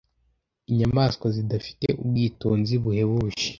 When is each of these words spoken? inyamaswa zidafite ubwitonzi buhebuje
inyamaswa 0.71 1.25
zidafite 1.35 1.87
ubwitonzi 2.01 2.73
buhebuje 2.83 3.45